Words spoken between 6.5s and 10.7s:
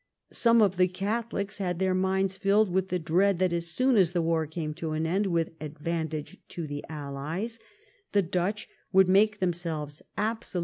the allies the Dutch would make themselves absolute 348